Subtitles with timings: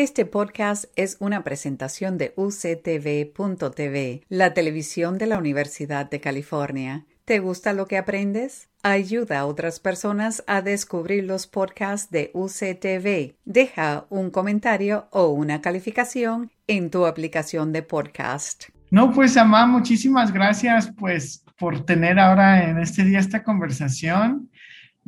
[0.00, 7.04] Este podcast es una presentación de uctv.tv, la televisión de la Universidad de California.
[7.24, 8.68] ¿Te gusta lo que aprendes?
[8.84, 13.34] Ayuda a otras personas a descubrir los podcasts de UCTV.
[13.44, 18.66] Deja un comentario o una calificación en tu aplicación de podcast.
[18.92, 24.48] No, pues Amá, muchísimas gracias pues por tener ahora en este día esta conversación.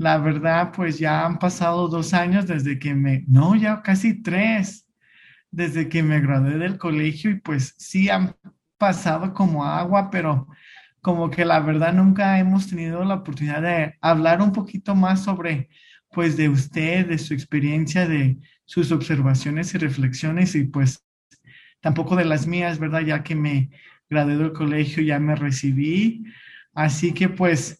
[0.00, 4.86] La verdad, pues ya han pasado dos años desde que me, no, ya casi tres,
[5.50, 8.34] desde que me gradué del colegio y pues sí han
[8.78, 10.48] pasado como agua, pero
[11.02, 15.68] como que la verdad nunca hemos tenido la oportunidad de hablar un poquito más sobre
[16.12, 21.04] pues de usted, de su experiencia, de sus observaciones y reflexiones y pues
[21.80, 23.02] tampoco de las mías, ¿verdad?
[23.02, 23.70] Ya que me
[24.08, 26.24] gradué del colegio, ya me recibí.
[26.74, 27.79] Así que pues,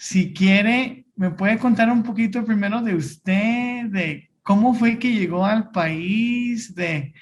[0.00, 5.44] si quiere, ¿Me puede contar un poquito primero de usted, de cómo fue que llegó
[5.44, 7.12] al país, de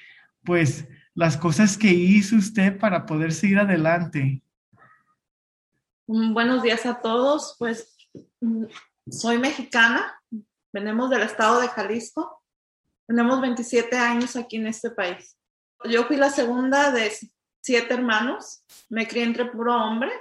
[0.45, 4.41] pues las cosas que hizo usted para poder seguir adelante?
[6.07, 7.97] Mm, buenos días a todos, pues
[8.39, 8.67] mm,
[9.11, 10.17] soy mexicana,
[10.71, 12.41] venimos del estado de Jalisco,
[13.05, 15.37] tenemos 27 años aquí en este país.
[15.89, 17.11] Yo fui la segunda de
[17.59, 20.13] siete hermanos, me crié entre puro hombre,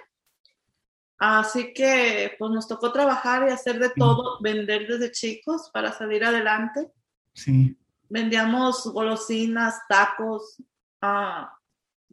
[1.18, 6.24] Así que pues nos tocó trabajar y hacer de todo, vender desde chicos para salir
[6.24, 6.90] adelante.
[7.32, 7.76] Sí.
[8.08, 10.62] Vendíamos golosinas, tacos,
[11.02, 11.46] uh,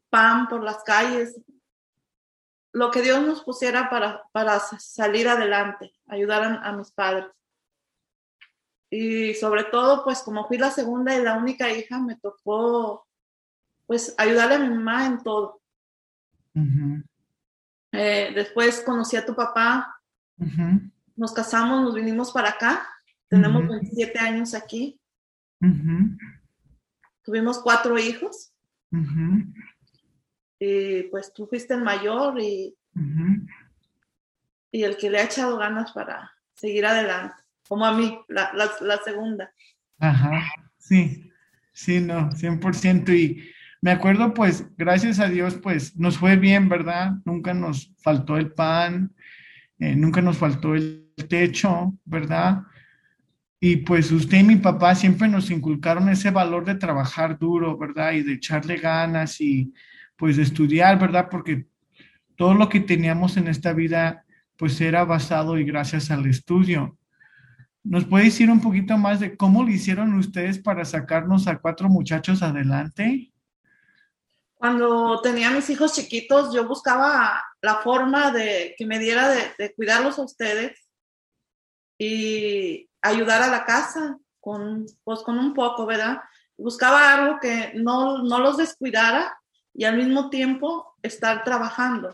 [0.10, 1.40] pan por las calles,
[2.76, 7.28] lo que Dios nos pusiera para, para salir adelante, ayudar a, mis padres.
[8.90, 13.08] Y sobre todo, pues como fui la segunda y la única hija, me tocó
[13.86, 15.62] pues ayudarle a mi mamá en todo.
[17.98, 20.00] Eh, después conocí a tu papá,
[21.16, 22.88] nos casamos, nos vinimos para acá,
[23.28, 25.00] tenemos 27 años aquí,
[27.24, 28.52] tuvimos cuatro hijos,
[30.60, 32.76] y pues tú fuiste el mayor y,
[34.72, 37.36] y el que le ha echado ganas para seguir adelante,
[37.68, 39.52] como a mí, la, la segunda.
[40.00, 40.44] Ajá,
[40.78, 41.32] sí,
[41.74, 43.10] sí, no, 100%.
[43.10, 43.55] Y
[43.86, 47.18] me acuerdo, pues, gracias a Dios, pues, nos fue bien, ¿verdad?
[47.24, 49.14] Nunca nos faltó el pan,
[49.78, 52.64] eh, nunca nos faltó el techo, ¿verdad?
[53.60, 58.14] Y pues usted y mi papá siempre nos inculcaron ese valor de trabajar duro, ¿verdad?
[58.14, 59.72] Y de echarle ganas y
[60.18, 61.28] pues de estudiar, ¿verdad?
[61.30, 61.68] Porque
[62.36, 64.26] todo lo que teníamos en esta vida
[64.58, 66.98] pues era basado y gracias al estudio.
[67.84, 71.88] ¿Nos puede decir un poquito más de cómo lo hicieron ustedes para sacarnos a cuatro
[71.88, 73.32] muchachos adelante?
[74.58, 80.18] Cuando tenía mis hijos chiquitos, yo buscaba la forma de que me diera de, cuidarlos
[80.18, 80.88] a ustedes
[81.98, 86.22] y ayudar a la casa con, pues, con un poco, ¿verdad?
[86.58, 89.38] Buscaba algo que no, no los descuidara
[89.74, 92.14] y al mismo tiempo estar trabajando.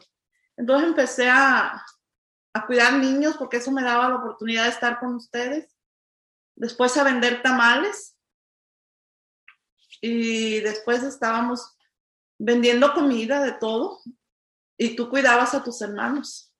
[0.57, 1.85] Entonces empecé a,
[2.53, 5.78] a cuidar niños porque eso me daba la oportunidad de estar con ustedes.
[6.56, 8.18] Después a vender tamales.
[10.03, 11.78] Y después estábamos
[12.44, 14.00] vendiendo comida, de todo,
[14.78, 16.52] y tú cuidabas a tus hermanos.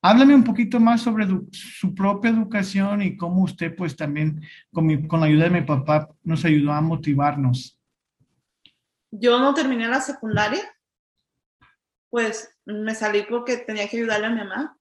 [0.00, 4.40] Háblame un poquito más sobre su propia educación y cómo usted, pues también,
[4.72, 7.80] con, con la ayuda de mi papá, nos ayudó a motivarnos.
[9.10, 10.62] Yo no terminé la secundaria,
[12.10, 14.78] pues me salí porque tenía que ayudarle a mi mamá.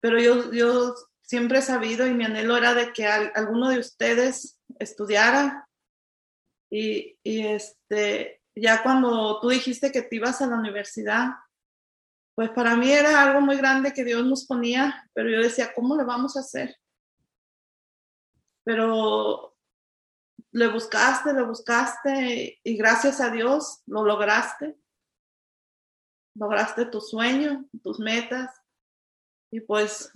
[0.00, 4.60] Pero yo, yo siempre he sabido y mi anhelo era de que alguno de ustedes
[4.78, 5.68] estudiara
[6.70, 11.34] y, y, este, ya cuando tú dijiste que te ibas a la universidad,
[12.34, 15.96] pues para mí era algo muy grande que Dios nos ponía, pero yo decía, ¿cómo
[15.96, 16.76] le vamos a hacer?
[18.64, 19.56] Pero
[20.52, 24.78] le buscaste, le buscaste y gracias a Dios lo lograste.
[26.34, 28.50] Lograste tu sueño, tus metas
[29.50, 30.12] y pues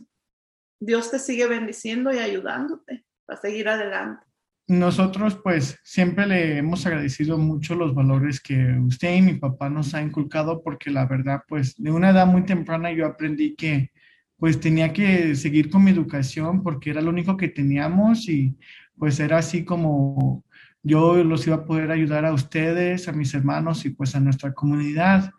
[0.78, 4.29] Dios te sigue bendiciendo y ayudándote a seguir adelante
[4.70, 9.94] nosotros pues siempre le hemos agradecido mucho los valores que usted y mi papá nos
[9.94, 13.91] ha inculcado porque la verdad pues de una edad muy temprana yo aprendí que
[14.36, 18.56] pues tenía que seguir con mi educación porque era lo único que teníamos y
[18.97, 20.44] pues era así como
[20.84, 24.54] yo los iba a poder ayudar a ustedes, a mis hermanos y pues a nuestra
[24.54, 25.33] comunidad.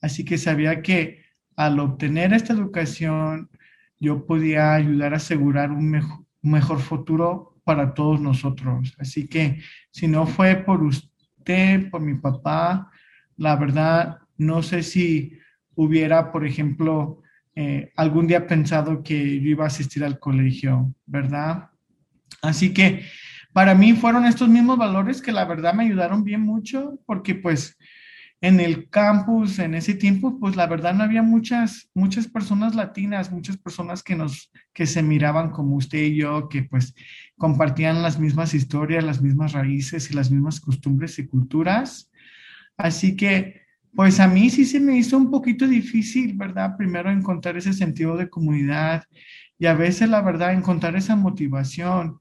[0.00, 1.22] Así que sabía que
[1.54, 3.50] al obtener esta educación
[3.98, 8.96] yo podía ayudar a asegurar un mejor, un mejor futuro para todos nosotros.
[8.98, 9.60] Así que
[9.92, 12.90] si no fue por usted, por mi papá,
[13.36, 15.38] la verdad, no sé si
[15.76, 17.22] hubiera, por ejemplo,
[17.54, 21.70] eh, algún día pensado que yo iba a asistir al colegio, ¿verdad?
[22.42, 23.04] Así que
[23.52, 27.78] para mí fueron estos mismos valores que la verdad me ayudaron bien mucho, porque pues
[28.42, 33.30] en el campus en ese tiempo, pues la verdad no había muchas, muchas personas latinas,
[33.30, 36.94] muchas personas que nos, que se miraban como usted y yo, que pues
[37.36, 42.10] compartían las mismas historias, las mismas raíces y las mismas costumbres y culturas.
[42.78, 43.60] Así que,
[43.94, 46.76] pues a mí sí se me hizo un poquito difícil, ¿verdad?
[46.78, 49.04] Primero encontrar ese sentido de comunidad
[49.58, 52.20] y a veces, la verdad, encontrar esa motivación.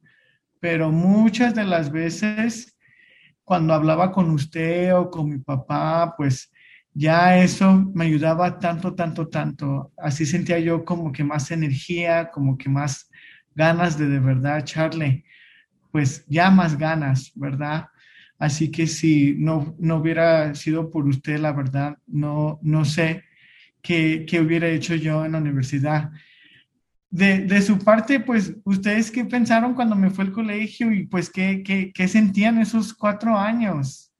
[0.60, 2.78] Pero muchas de las veces
[3.50, 6.52] cuando hablaba con usted o con mi papá, pues
[6.94, 9.92] ya eso me ayudaba tanto, tanto, tanto.
[9.98, 13.10] Así sentía yo como que más energía, como que más
[13.56, 15.26] ganas de de verdad echarle,
[15.92, 17.88] pues ya más ganas, ¿verdad?
[18.38, 23.24] Así que si no, no hubiera sido por usted, la verdad, no, no sé
[23.82, 26.12] qué, qué hubiera hecho yo en la universidad
[27.10, 31.64] de, su parte, pues, ¿ustedes qué pensaron cuando me fue al colegio y pues qué,
[31.66, 34.12] qué, qué sentían esos cuatro años?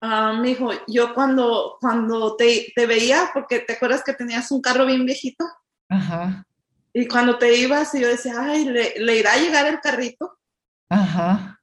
[0.00, 4.62] Ah, mi hijo, yo cuando, cuando te, te, veía, porque te acuerdas que tenías un
[4.62, 5.44] carro bien viejito.
[5.90, 6.46] Ajá.
[6.94, 10.38] Y cuando te ibas, yo decía, ay, ¿le, ¿le, irá a llegar el carrito?
[10.88, 11.60] Ajá.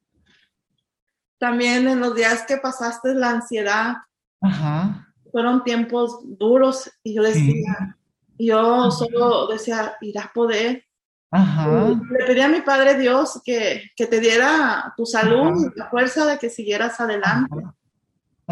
[1.39, 3.95] También en los días que pasaste la ansiedad.
[4.39, 5.13] Ajá.
[5.31, 7.96] Fueron tiempos duros y yo decía,
[8.37, 10.83] yo solo decía, irás a poder.
[11.31, 16.37] Le pedí a mi Padre Dios que, te diera tu salud y la fuerza de
[16.37, 17.55] que siguieras adelante.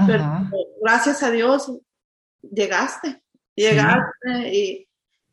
[0.07, 0.49] Pero
[0.81, 1.71] gracias a Dios
[2.41, 3.23] llegaste,
[3.55, 4.87] llegaste y,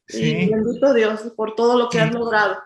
[0.09, 2.57] bendito Dios por todo lo que has logrado.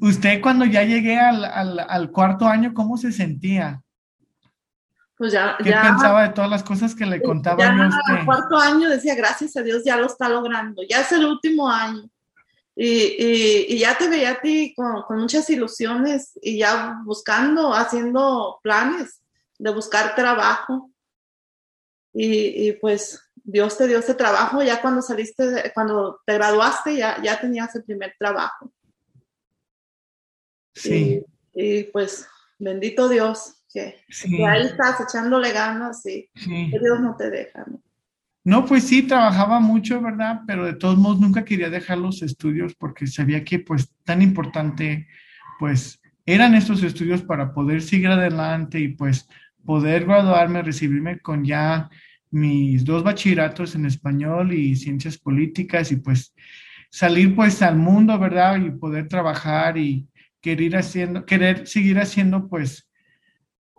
[0.00, 3.82] Usted cuando ya llegué al, al cuarto año, ¿cómo se sentía?
[5.20, 5.54] Pues ya...
[5.58, 9.54] ¿Qué pensaba de todas las cosas que le contaba ya yo cuarto año decía, gracias
[9.54, 12.08] a Dios, ya lo está logrando, ya es el último año.
[12.74, 18.60] Y, y, ya te veía a ti con, con, muchas ilusiones y ya buscando, haciendo
[18.62, 19.20] planes
[19.58, 20.90] de buscar trabajo.
[22.14, 27.20] Y, y, pues Dios te dio ese trabajo, ya cuando saliste, cuando te graduaste, ya,
[27.22, 28.72] ya tenías el primer trabajo.
[30.74, 31.22] Sí.
[31.52, 32.26] y pues
[32.58, 34.02] bendito Dios, que,
[34.46, 37.64] ahí estás echándole ganas y que Dios no te deja.
[38.44, 38.64] ¿no?
[38.66, 40.40] pues sí, trabajaba mucho, ¿verdad?
[40.46, 45.06] Pero de todos modos nunca quería dejar los estudios porque sabía que pues tan importante
[45.58, 49.28] pues eran estos estudios para poder seguir adelante y pues
[49.64, 51.90] poder graduarme, recibirme con ya
[52.30, 56.34] mis dos bachilleratos en español y ciencias políticas y pues
[56.90, 58.56] salir pues al mundo, ¿verdad?
[58.56, 60.08] Y poder trabajar y
[60.40, 62.89] querer haciendo, querer seguir haciendo pues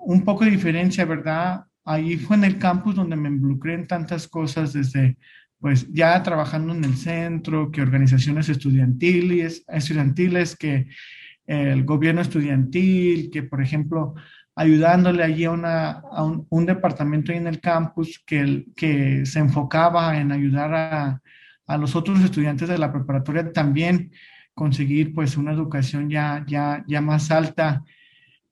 [0.01, 1.65] un poco de diferencia, ¿verdad?
[1.83, 5.18] Ahí fue en el campus donde me involucré en tantas cosas, desde
[5.59, 10.88] pues ya trabajando en el centro, que organizaciones estudiantiles, estudiantiles, que
[11.45, 14.15] el gobierno estudiantil, que por ejemplo
[14.56, 20.19] ayudándole allí a, una, a un, departamento ahí en el campus que, que se enfocaba
[20.19, 21.21] en ayudar a,
[21.68, 24.12] a, los otros estudiantes de la preparatoria también
[24.53, 27.83] conseguir pues una educación ya, ya, ya más alta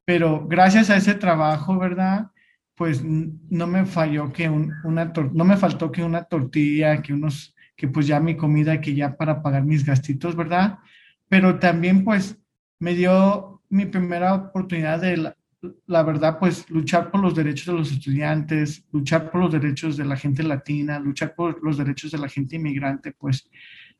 [0.09, 2.31] pero gracias a ese trabajo, ¿verdad?
[2.73, 7.87] Pues no me falló que una, no me faltó que una tortilla, que unos, que
[7.87, 10.79] pues ya mi comida, que ya para pagar mis gastitos, ¿verdad?
[11.27, 12.39] Pero también pues
[12.79, 15.37] me dio mi primera oportunidad de, la,
[15.85, 20.05] la verdad, pues luchar por los derechos de los estudiantes, luchar por los derechos de
[20.05, 23.47] la gente latina, luchar por los derechos de la gente inmigrante, pues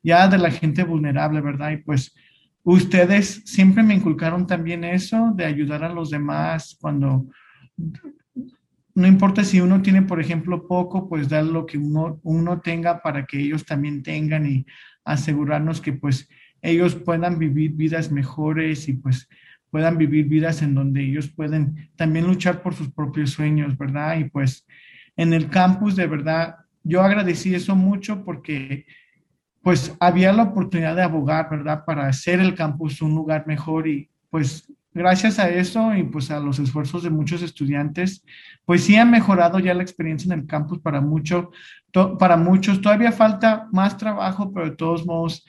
[0.02, 1.70] ya de la gente vulnerable, ¿verdad?
[1.70, 2.12] Y pues
[2.62, 7.26] Ustedes siempre me inculcaron también eso de ayudar a los demás cuando
[8.94, 13.24] no importa si uno tiene, por ejemplo, poco, pues dar lo que uno, tenga para
[13.24, 14.66] que ellos también tengan y
[15.04, 16.28] asegurarnos que pues
[16.60, 19.28] ellos puedan vivir vidas mejores y pues
[19.70, 24.18] puedan vivir vidas en donde ellos pueden también luchar por sus propios sueños, ¿verdad?
[24.18, 24.66] Y pues
[25.16, 28.86] en el campus, de verdad, yo agradecí eso mucho porque
[29.62, 31.84] pues había la oportunidad de abogar, ¿verdad?
[31.84, 36.40] Para hacer el campus un lugar mejor y pues gracias a eso y pues a
[36.40, 38.24] los esfuerzos de muchos estudiantes,
[38.64, 41.50] pues sí ha mejorado ya la experiencia en el campus para, mucho,
[42.18, 42.80] para muchos.
[42.80, 45.44] Todavía falta más trabajo, pero de todos modos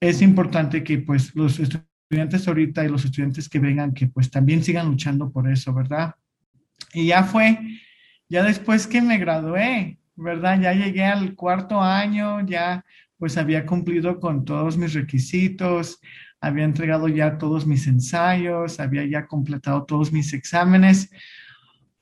[0.00, 4.62] es importante que pues los estudiantes ahorita y los estudiantes que vengan, que pues también
[4.62, 6.14] sigan luchando por eso, ¿verdad?
[6.92, 7.58] Y ya fue,
[8.28, 10.60] ya después que me gradué, ¿verdad?
[10.60, 12.84] Ya llegué al cuarto año, ya
[13.18, 16.00] pues había cumplido con todos mis requisitos,
[16.40, 21.10] había entregado ya todos mis ensayos, había ya completado todos mis exámenes.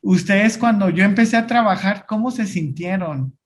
[0.01, 3.37] Ustedes cuando yo empecé a trabajar, ¿cómo se sintieron?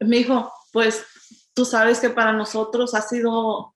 [0.00, 1.04] Mi hijo, pues
[1.52, 3.74] tú sabes que para nosotros ha sido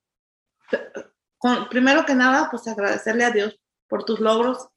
[1.69, 4.67] primero que nada, pues agradecerle a Dios por tus logros,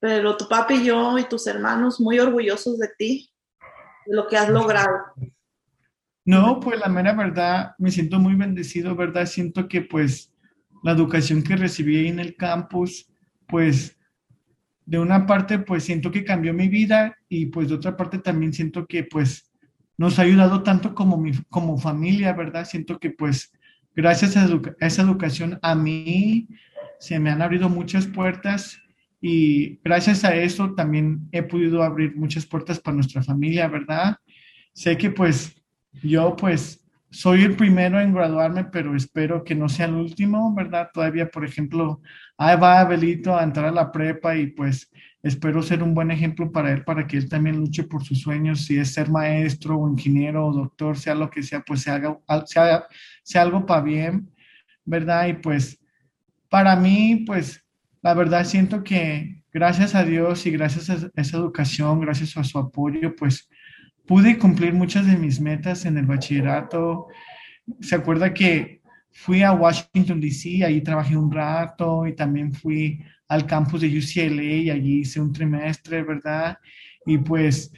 [0.00, 3.30] pero tu papi y yo y tus hermanos muy orgullosos de ti,
[4.06, 4.90] lo que has logrado.
[6.24, 9.26] No, pues la mera verdad, me siento muy bendecido, ¿verdad?
[9.26, 10.32] Siento que pues
[10.82, 13.08] la educación que recibí en el campus,
[13.46, 13.96] pues
[14.84, 18.52] de una parte pues siento que cambió mi vida y pues de otra parte también
[18.52, 19.52] siento que pues
[19.98, 22.64] nos ha ayudado tanto como, mi, como familia, ¿verdad?
[22.64, 23.52] Siento que pues
[23.94, 24.48] gracias a,
[24.80, 26.48] esa educación a mí
[26.98, 28.78] se me han abierto muchas puertas
[29.28, 34.18] y gracias a eso también he podido abrir muchas puertas para nuestra familia, ¿verdad?
[34.72, 35.60] Sé que pues
[36.00, 40.90] yo pues soy el primero en graduarme, pero espero que no sea el último, ¿verdad?
[40.94, 42.00] Todavía, por ejemplo,
[42.38, 44.92] ahí va Abelito a entrar a la prepa y pues
[45.24, 48.64] espero ser un buen ejemplo para él, para que él también luche por sus sueños,
[48.64, 52.16] si es ser maestro o ingeniero o doctor, sea lo que sea, pues se haga,
[52.44, 52.86] sea,
[53.24, 54.30] sea algo para bien,
[54.84, 55.26] ¿verdad?
[55.26, 55.80] Y pues
[56.48, 57.65] para mí, pues
[58.06, 62.56] la verdad siento que gracias a Dios y gracias a esa educación, gracias a su
[62.56, 63.48] apoyo, pues
[64.06, 67.08] pude cumplir muchas de mis metas en el bachillerato.
[67.80, 73.44] Se acuerda que fui a Washington, D.C., ahí trabajé un rato y también fui al
[73.44, 76.58] campus de UCLA y allí hice un trimestre, ¿verdad?
[77.06, 77.72] Y pues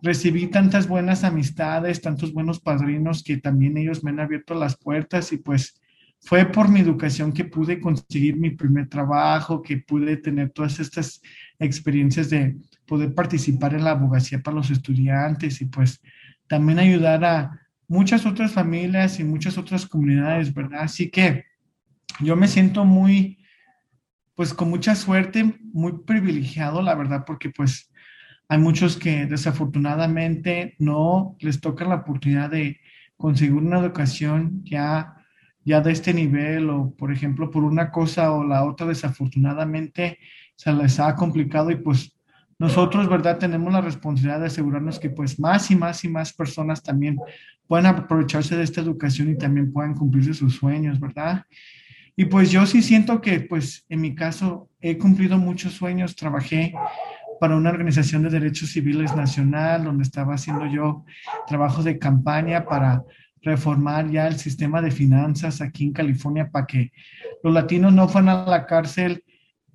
[0.00, 5.30] recibí tantas buenas amistades, tantos buenos padrinos que también ellos me han abierto las puertas
[5.34, 5.78] y pues
[6.24, 11.20] fue por mi educación que pude conseguir mi primer trabajo, que pude tener todas estas
[11.58, 16.00] experiencias de poder participar en la abogacía para los estudiantes y pues
[16.46, 20.80] también ayudar a muchas otras familias y muchas otras comunidades, ¿verdad?
[20.82, 21.44] Así que
[22.20, 23.38] yo me siento muy,
[24.34, 27.90] pues con mucha suerte, muy privilegiado, la verdad, porque pues
[28.48, 32.80] hay muchos que desafortunadamente no les toca la oportunidad de
[33.16, 35.16] conseguir una educación ya
[35.64, 40.18] ya de este nivel o por ejemplo por una cosa o la otra desafortunadamente
[40.56, 42.14] se les ha complicado y pues
[42.58, 43.38] nosotros, ¿verdad?
[43.38, 47.18] Tenemos la responsabilidad de asegurarnos que pues más y más y más personas también
[47.66, 51.44] puedan aprovecharse de esta educación y también puedan cumplirse sus sueños, ¿verdad?
[52.16, 56.72] Y pues yo sí siento que pues en mi caso he cumplido muchos sueños, trabajé
[57.40, 61.04] para una organización de derechos civiles nacional donde estaba haciendo yo
[61.48, 63.02] trabajo de campaña para
[63.44, 66.92] reformar ya el sistema de finanzas aquí en California para que
[67.42, 69.22] los latinos no fueran a la cárcel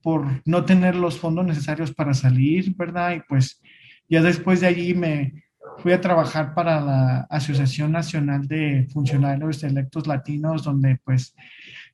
[0.02, 3.16] por no tener los fondos necesarios para salir, ¿verdad?
[3.16, 3.62] Y pues
[4.08, 5.44] ya después de allí me
[5.78, 11.36] fui a trabajar para la Asociación Nacional de Funcionarios Electos Latinos, donde pues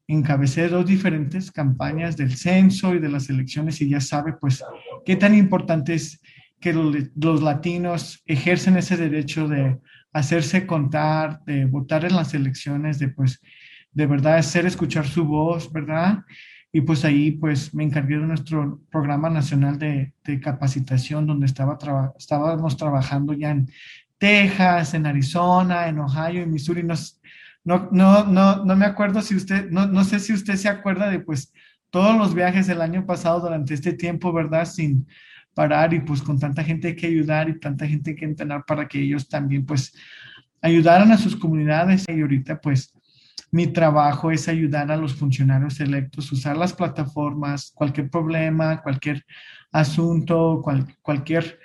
[0.08, 4.64] encabecé dos diferentes campañas del censo y de las elecciones y ya sabe pues
[5.04, 6.22] qué tan importante es
[6.60, 9.78] que los, latinos ejercen ese derecho de
[10.16, 13.42] hacerse contar, de votar en las elecciones, de pues
[13.92, 16.24] de verdad hacer escuchar su voz, ¿verdad?
[16.72, 21.78] Y pues ahí pues me encargué de nuestro programa nacional de, capacitación donde estaba
[22.18, 23.70] estábamos trabajando ya en
[24.18, 26.84] Texas, en Arizona, en Ohio, en Missouri.
[26.84, 26.96] No,
[27.92, 31.20] no, no, no, me acuerdo si usted, no, no sé si usted se acuerda de
[31.20, 31.52] pues
[31.90, 34.64] todos los viajes del año pasado durante este tiempo, ¿verdad?
[34.64, 35.08] Sin
[35.56, 39.00] parar y pues con tanta gente que ayudar y tanta gente que entrenar para que
[39.00, 39.94] ellos también pues
[40.62, 42.94] ayudaran a sus comunidades y ahorita pues
[43.52, 49.26] mi trabajo es ayudar a los funcionarios electos, usar las plataformas, cualquier problema, cualquier
[49.72, 50.62] asunto,
[51.02, 51.60] cualquier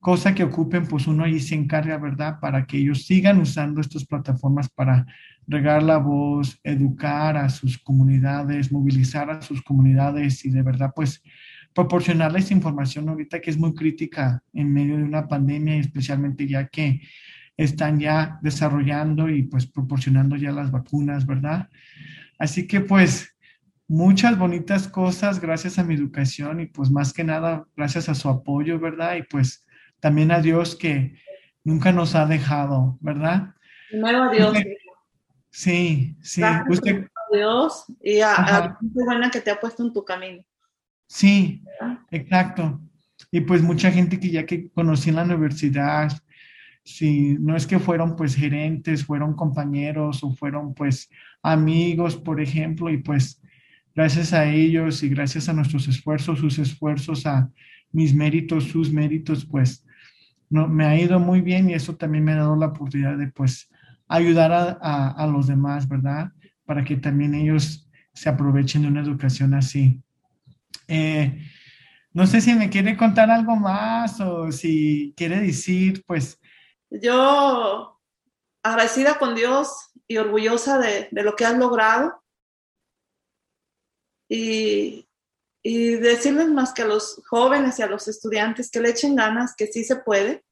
[0.00, 2.40] cosa que ocupen, pues uno ahí se encarga, ¿verdad?
[2.40, 5.06] Para que ellos sigan usando estas plataformas para
[5.46, 11.22] regar la voz, educar a sus comunidades, movilizar a sus comunidades y de verdad, pues
[11.78, 17.02] proporcionarles información ahorita que es muy crítica en medio de una pandemia, especialmente ya que
[17.56, 21.68] están ya desarrollando y pues proporcionando ya las vacunas, ¿verdad?
[22.36, 23.36] Así que pues
[23.86, 28.28] muchas bonitas cosas gracias a mi educación y pues más que nada gracias a su
[28.28, 29.14] apoyo, ¿verdad?
[29.14, 29.64] Y pues
[30.00, 31.14] también a Dios que
[31.62, 33.54] nunca nos ha dejado, ¿verdad?
[33.88, 34.58] Primero a Dios.
[35.50, 36.42] Sí, sí.
[36.68, 37.04] Usted...
[37.04, 40.42] a Dios y a, la gente buena que te ha puesto en tu camino.
[41.08, 41.62] Sí,
[42.10, 42.80] exacto.
[43.32, 46.12] Y pues mucha gente que ya que conocí en la universidad,
[46.84, 51.10] si no es que fueron pues gerentes, fueron compañeros o fueron pues
[51.42, 53.42] amigos, por ejemplo, y pues
[53.94, 57.50] gracias a ellos y gracias a nuestros esfuerzos, sus esfuerzos, a
[57.92, 59.84] mis méritos, sus méritos, pues
[60.50, 63.28] no, me ha ido muy bien y eso también me ha dado la oportunidad de
[63.28, 63.70] pues
[64.08, 66.32] ayudar a, a los demás, ¿verdad?
[66.64, 70.02] Para que también ellos se aprovechen de una educación así.
[70.88, 71.38] Eh,
[72.12, 76.40] no sé si me quiere contar algo más o si quiere decir, pues,
[76.90, 78.00] yo
[78.62, 82.22] agradecida con Dios y orgullosa de, lo que has logrado.
[84.28, 85.08] y,
[85.62, 89.54] y decirles más que a los jóvenes y a los estudiantes que le echen ganas,
[89.56, 90.44] que sí se puede.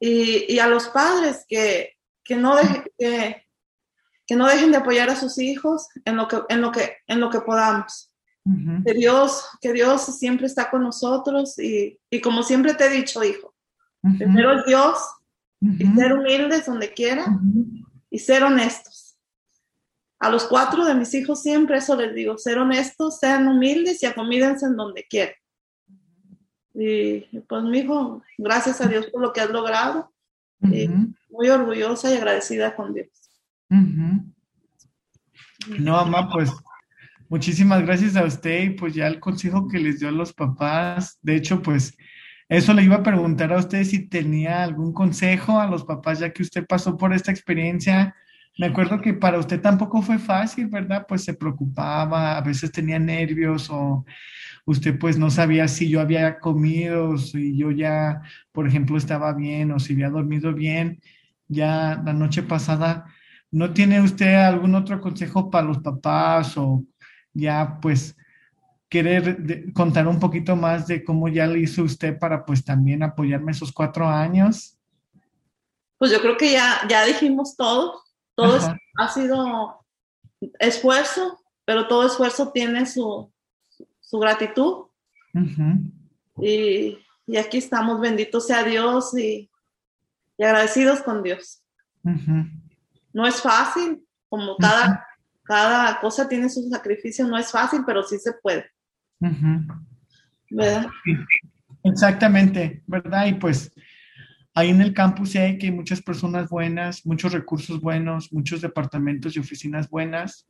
[0.00, 2.56] y, y, a los padres que, que no
[2.98, 7.20] que, no dejen de apoyar a sus hijos en lo que, en lo que, en
[7.20, 8.13] lo que podamos.
[8.84, 13.24] Que Dios, que Dios siempre está con nosotros y, y como siempre te he dicho,
[13.24, 13.54] hijo,
[14.18, 14.98] primero es Dios
[15.60, 17.26] y ser humildes donde quiera
[18.10, 19.16] y ser honestos.
[20.18, 24.06] A los cuatro de mis hijos siempre eso les digo, ser honestos, sean humildes y
[24.06, 25.34] acomídense en donde quieran.
[26.74, 30.12] Y pues mi hijo, gracias a Dios por lo que has logrado.
[30.60, 33.08] muy orgullosa y agradecida con Dios.
[35.78, 36.50] No, mamá, pues
[37.34, 41.18] Muchísimas gracias a usted y pues ya el consejo que les dio a los papás.
[41.20, 41.96] De hecho, pues
[42.48, 46.32] eso le iba a preguntar a usted si tenía algún consejo a los papás ya
[46.32, 48.14] que usted pasó por esta experiencia.
[48.56, 51.06] Me acuerdo que para usted tampoco fue fácil, ¿verdad?
[51.08, 54.04] Pues se preocupaba, a veces tenía nervios o
[54.64, 58.22] usted pues no sabía si yo había comido, si yo ya,
[58.52, 61.00] por ejemplo, estaba bien o si había dormido bien.
[61.48, 63.06] Ya la noche pasada,
[63.50, 66.84] ¿no tiene usted algún otro consejo para los papás o
[67.34, 68.16] ya pues
[68.88, 73.52] querer contar un poquito más de cómo ya lo hizo usted para pues también apoyarme
[73.52, 74.78] esos cuatro años.
[75.98, 78.02] Pues yo creo que ya, ya dijimos todo,
[78.34, 78.58] todo
[78.98, 79.84] ha sido
[80.58, 83.32] esfuerzo, pero todo esfuerzo tiene su,
[84.00, 84.86] su gratitud.
[86.40, 89.50] y, y, aquí estamos, bendito sea Dios y,
[90.38, 91.62] y agradecidos con Dios.
[93.12, 95.06] No es fácil, como cada,
[95.44, 98.66] cada cosa tiene su sacrificio, no es fácil, pero sí se puede.
[100.50, 100.86] ¿Verdad?
[101.82, 103.26] Exactamente, ¿verdad?
[103.26, 103.70] Y pues
[104.54, 109.36] ahí en el campus sí hay que muchas personas buenas, muchos recursos buenos, muchos departamentos
[109.36, 110.46] y oficinas buenas,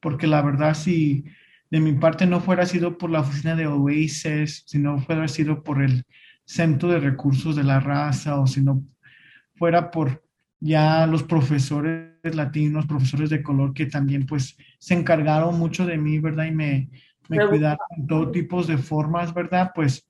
[0.00, 1.24] porque la verdad si
[1.70, 5.62] de mi parte no fuera sido por la oficina de Oasis, si no fuera sido
[5.62, 6.04] por el
[6.44, 8.82] Centro de Recursos de la Raza o si no
[9.54, 10.22] fuera por
[10.62, 16.20] ya los profesores latinos, profesores de color que también pues se encargaron mucho de mí,
[16.20, 16.46] ¿verdad?
[16.46, 16.88] Y me,
[17.28, 19.72] me cuidaron en todo tipo de formas, ¿verdad?
[19.74, 20.08] Pues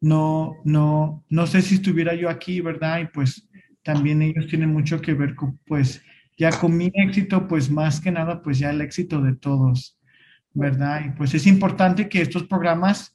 [0.00, 2.98] no, no, no sé si estuviera yo aquí, ¿verdad?
[2.98, 3.48] Y pues
[3.84, 6.02] también ellos tienen mucho que ver con, pues,
[6.36, 9.96] ya con mi éxito, pues más que nada, pues ya el éxito de todos,
[10.52, 11.02] ¿verdad?
[11.06, 13.11] Y pues es importante que estos programas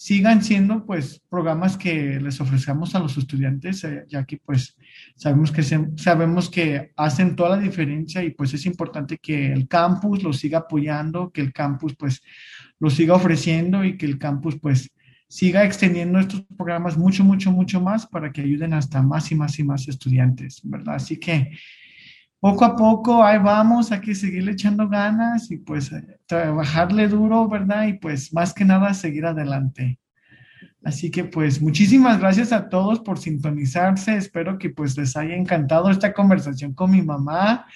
[0.00, 4.76] sigan siendo pues programas que les ofrezcamos a los estudiantes, eh, ya que pues
[5.16, 10.22] sabemos que, sabemos que hacen toda la diferencia y pues es importante que el campus
[10.22, 12.22] los siga apoyando, que el campus pues
[12.78, 14.88] los siga ofreciendo y que el campus pues
[15.26, 19.58] siga extendiendo estos programas mucho, mucho, mucho más para que ayuden hasta más y más
[19.58, 20.94] y más estudiantes, ¿verdad?
[20.94, 21.50] Así que
[22.40, 25.90] poco a poco ahí vamos, hay que seguirle echando ganas y pues
[26.26, 27.86] trabajarle duro, ¿verdad?
[27.86, 29.98] Y pues más que nada seguir adelante.
[30.84, 34.16] Así que pues muchísimas gracias a todos por sintonizarse.
[34.16, 37.66] Espero que pues les haya encantado esta conversación con mi mamá.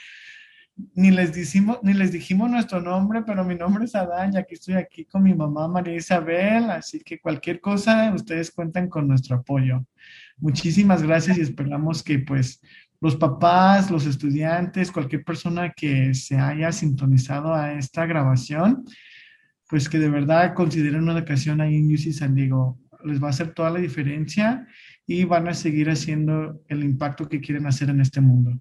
[0.95, 4.55] Ni les, dijimos, ni les dijimos nuestro nombre, pero mi nombre es Adán, ya que
[4.55, 6.71] estoy aquí con mi mamá María Isabel.
[6.71, 9.85] Así que cualquier cosa, ustedes cuentan con nuestro apoyo.
[10.39, 12.61] Muchísimas gracias y esperamos que pues
[13.03, 18.85] los papás, los estudiantes, cualquier persona que se haya sintonizado a esta grabación,
[19.69, 22.79] pues que de verdad consideren una ocasión ahí en UC San Diego.
[23.05, 24.69] Les va a hacer toda la diferencia
[25.05, 28.61] y van a seguir haciendo el impacto que quieren hacer en este mundo.